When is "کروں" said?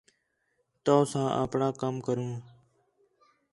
2.05-2.33